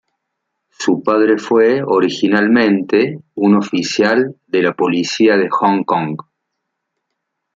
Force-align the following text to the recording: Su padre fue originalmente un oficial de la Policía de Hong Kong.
Su 0.71 1.03
padre 1.03 1.37
fue 1.37 1.83
originalmente 1.83 3.19
un 3.35 3.53
oficial 3.55 4.35
de 4.47 4.63
la 4.63 4.73
Policía 4.73 5.37
de 5.37 5.47
Hong 5.51 5.83
Kong. 5.83 6.17